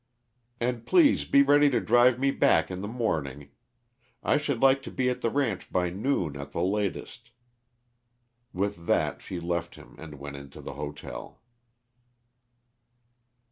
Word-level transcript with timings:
"And 0.59 0.83
please 0.87 1.25
be 1.25 1.43
ready 1.43 1.69
to 1.69 1.79
drive 1.79 2.17
me 2.17 2.31
back 2.31 2.71
in 2.71 2.81
the 2.81 2.87
morning. 2.87 3.51
I 4.23 4.37
should 4.37 4.59
like 4.59 4.81
to 4.81 4.91
be 4.91 5.09
at 5.09 5.21
the 5.21 5.29
ranch 5.29 5.71
by 5.71 5.91
noon, 5.91 6.35
at 6.35 6.53
the 6.53 6.63
latest." 6.63 7.29
With 8.51 8.87
that 8.87 9.21
she 9.21 9.39
left 9.39 9.75
him 9.75 9.93
and 9.99 10.15
went 10.17 10.37
into 10.37 10.59
the 10.59 10.73
hotel. 10.73 11.39